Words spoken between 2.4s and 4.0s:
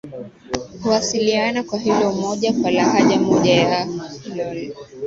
kwa lahaja moja ya